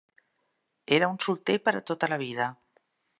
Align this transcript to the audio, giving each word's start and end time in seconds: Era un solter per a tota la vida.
Era 0.97 1.09
un 1.11 1.19
solter 1.25 1.57
per 1.67 1.75
a 1.81 1.85
tota 1.91 2.09
la 2.15 2.19
vida. 2.23 2.49